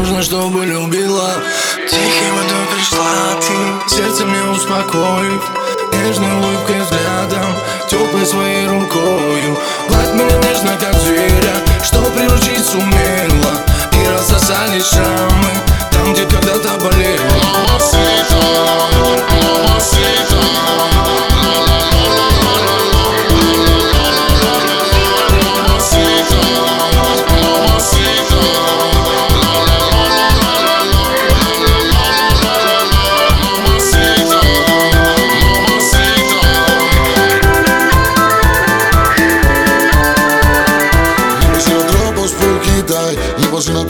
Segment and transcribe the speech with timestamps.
[0.00, 1.30] нужно, чтобы любила.
[1.88, 5.42] Тихим водой пришла а ты, сердце мне успокоив
[5.92, 7.54] Нежной улыбкой взглядом,
[7.88, 9.58] теплой своей рукою.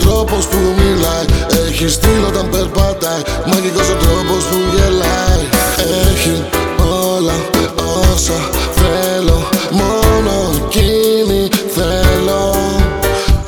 [0.03, 1.25] Τρόπος που μιλάει.
[1.67, 3.21] Έχει στυλ όταν περπατάει.
[3.49, 5.43] Μαγικός ο τρόπος που γελάει.
[6.09, 6.35] Έχει
[7.09, 7.37] όλα
[8.11, 8.39] όσα
[8.79, 9.39] θέλω.
[9.79, 10.33] Μόνο
[10.65, 12.43] εκείνη θέλω.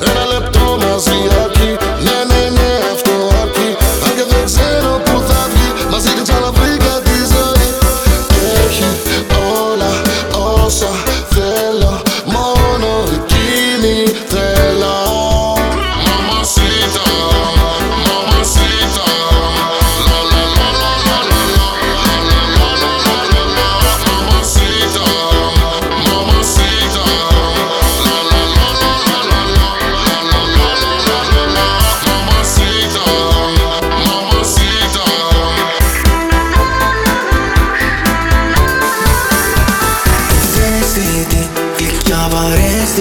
[0.08, 1.72] Ένα λεπτό μαζί αρκεί.
[2.06, 3.68] Ναι, ναι, ναι, αυτό αρκεί.
[4.04, 7.68] Αν και δεν ξέρω που θα βγει Μαζί και ξαναβρήκα τη ζωή.
[8.64, 8.88] Έχει
[9.70, 9.90] όλα
[10.64, 10.90] όσα
[11.34, 12.03] θέλω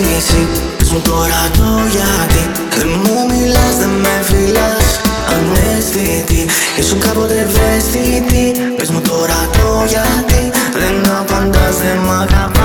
[0.03, 0.47] είναι εσύ
[0.78, 2.44] Πες μου τώρα το γιατί.
[2.78, 5.02] Δεν μου μιλάς, δεν με φιλάς
[5.36, 6.46] Αναίσθητη,
[6.80, 8.44] ήσουν κάποτε ευαίσθητη.
[8.78, 10.41] Πες μου τώρα το γιατί.
[10.74, 12.62] Δεν απαντάς, δεν μ' αγαπάς.